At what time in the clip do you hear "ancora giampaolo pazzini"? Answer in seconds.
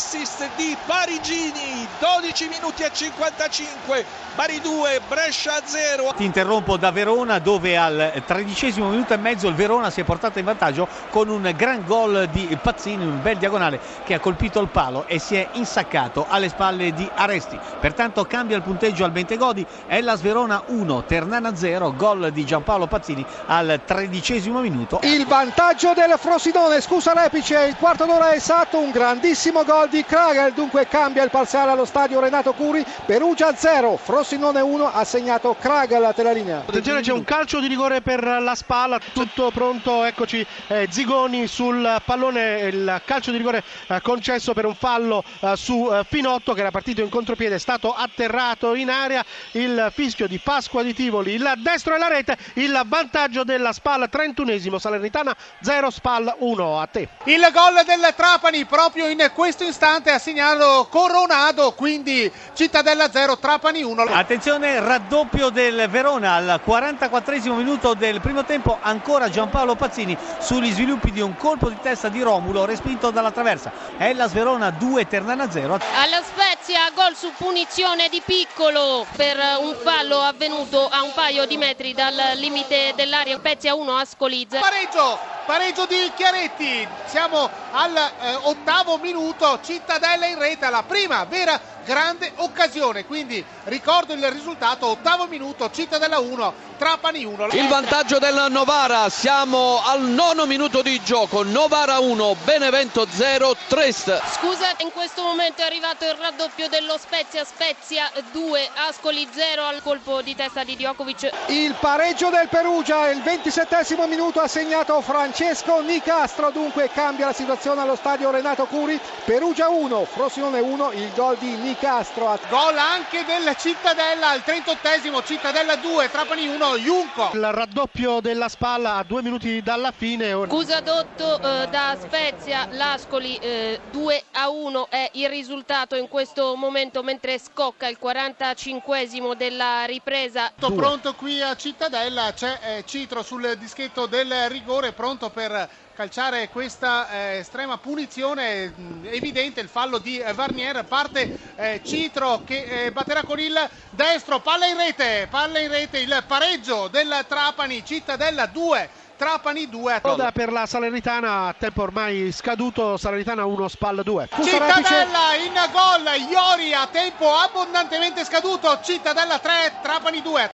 68.80-70.16